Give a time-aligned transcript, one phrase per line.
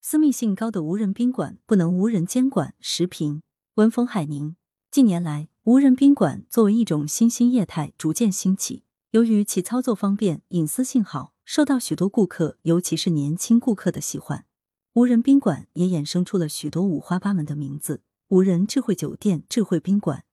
[0.00, 2.74] 私密性高的无人宾馆不能无人监管。
[2.80, 3.42] 时评：
[3.74, 4.56] 文峰海宁。
[4.90, 14.46] 近年来，无人宾馆作为一种新兴业态逐渐兴起，由于其操作方便、隐私性好，受到许多顾客，尤其是年轻顾客的喜欢。
[14.94, 20.24] 无人宾馆也衍生出了许多五花八门的名字：无人智慧酒店、智慧宾馆。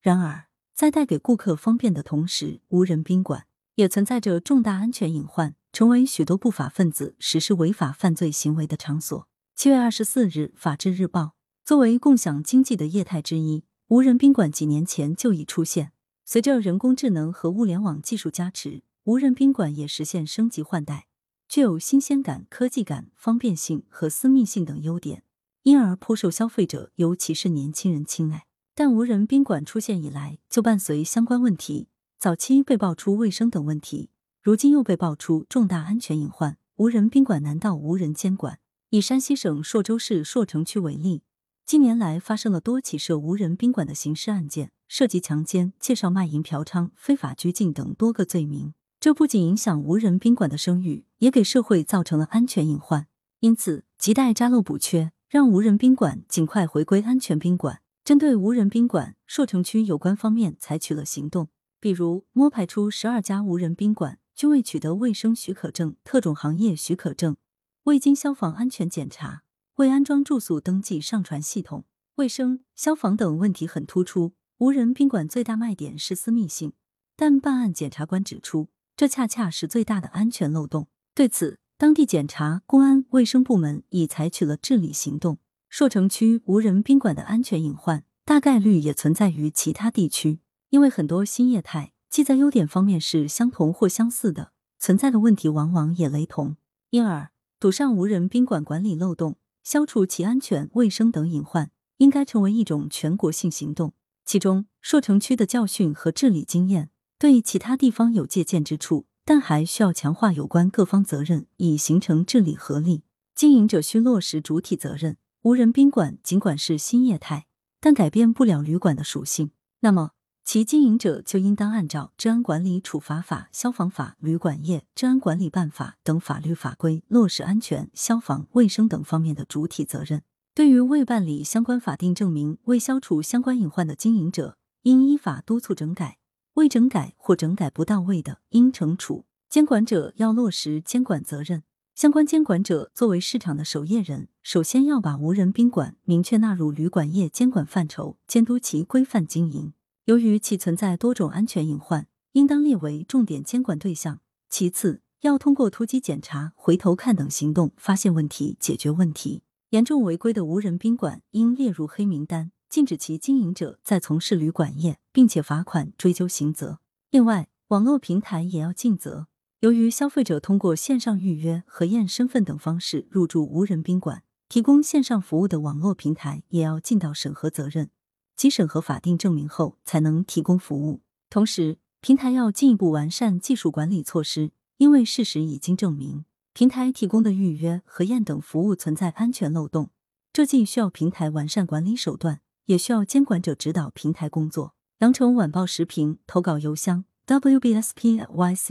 [0.00, 9.28] 然而，在带给顾客方便的同时，无人宾馆也存在着重大安全隐患，成为许多不法分子实施违法犯罪行为的场所。
[9.54, 11.20] 七月二十四日，《法制日报》
[11.64, 15.92] 作为共享经济的业态之一，无人宾馆几年前就已出现。
[16.24, 21.06] 随着人工智能和物联网技术加持，无人宾馆也实现升级换代，
[21.48, 25.24] 具有新鲜感、科技感、方便性和私密性等优点，
[25.64, 28.46] 因而颇受消费者，尤其是年轻人青睐。
[28.74, 31.88] 但无人宾馆出现以来，就伴随相关问题。
[32.22, 34.08] 早期被爆出卫生等问题，
[34.40, 36.56] 如今又被爆出重大安全隐患。
[36.76, 38.60] 无人宾馆难道无人监管？
[38.90, 41.24] 以山西省朔州市朔城区为例，
[41.66, 48.72] 近年来发生了多起涉无人宾馆的刑事案件，涉及强奸、介绍卖淫、嫖娼、非法拘禁等多个罪名。
[49.00, 53.08] 这不仅影响无人宾馆的声誉，也给社会造成了安全隐患。
[53.40, 57.80] 因此，亟待扎漏补缺，让无人宾馆尽快回归安全宾馆。
[58.04, 61.48] 针对无人宾馆，朔城区有关方面采取了行动，
[61.82, 67.36] 比如摸排出十二家无人宾馆均未取得卫生许可证、特种行业许可证，
[67.82, 69.42] 未经消防安全检查，
[69.78, 74.34] 未安装住宿登记上传系统，卫生、消防等问题很突出。
[74.58, 76.74] 无人宾馆最大卖点是私密性，
[77.16, 80.86] 但办案检察官指出，这恰恰是最大的安全漏洞。
[81.16, 85.38] 对此，当地检察、公安、卫生部门已采取了治理行动。
[85.68, 90.38] 朔城区无人宾馆的安全隐患，大概率也存在于其他地区，
[90.72, 96.56] 因为很多新业态既在优点方面是相同或相似的，存在的问题往往也雷同。
[96.88, 103.92] 因而，堵上无人宾馆管理漏洞，消除其安全卫生等隐患，应该成为一种全国性行动。
[104.24, 113.02] 其中，朔城区的教训和治理经验对其他地方有借鉴之处，但还需要强化有关各方责任，以形成治理合力。
[113.34, 115.18] 经营者需落实主体责任。
[115.42, 117.46] 无人宾馆尽管是新业态，
[117.78, 119.50] 但改变不了旅馆的属性。
[119.80, 120.12] 那么，
[120.44, 130.22] 其经营者就应当按照《治安管理处罚法》《消防法》《旅馆业治安管理办法》等法律法规，落实安全、消防、卫生等方面的主体责任。
[130.54, 136.18] 对于未办理相关法定证明、未消除相关隐患的经营者，应依法督促整改；
[136.54, 139.24] 未整改或整改不到位的，应惩处。
[139.48, 141.62] 监管者要落实监管责任。
[141.94, 149.72] 相关监管者作为市场的守夜人，首先要把无人宾馆明确纳入旅馆业监管范畴，监督其规范经营。
[150.06, 154.20] 由于其存在多种安全隐患，应当列为重点监管对象。
[154.48, 159.44] 其次，要通过突击检查、回头看等行动，发现问题，解决问题。
[159.70, 166.80] 严重违规的无人宾馆应列入黑名单，禁止其经营者再从事旅馆业，并且罚款追究刑责。
[167.12, 169.28] 另外，网络平台也要尽责。
[169.60, 177.90] 由于消费者通过线上预约、核验身份等方式入住无人宾馆，提供线上服务的网络平台也要尽到审核责任，
[178.36, 181.02] 经审核法定证明后才能提供服务。
[181.30, 189.90] 同时，平台要进一步完善技术管理措施，因为事实已经证明，平台提供的预约、核验等服务存在安全漏洞，
[190.32, 194.74] 这既需要平台完善管理手段，也需要监管者指导平台工作。
[194.98, 197.04] 羊城晚报时评投稿邮箱。
[197.24, 198.66] wbspycwb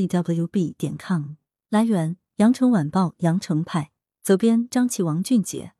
[0.78, 1.35] 点 com，
[1.69, 3.91] 来源：羊城晚报羊城派，
[4.22, 5.72] 责编：张琪、王俊杰。